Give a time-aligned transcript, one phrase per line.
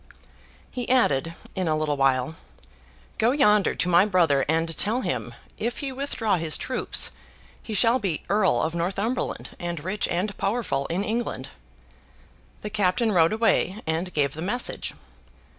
[0.71, 2.35] He added, in a little while,
[3.19, 7.11] 'Go yonder to my brother, and tell him, if he withdraw his troops,
[7.61, 11.49] he shall be Earl of Northumberland, and rich and powerful in England.'
[12.63, 14.95] The captain rode away and gave the message.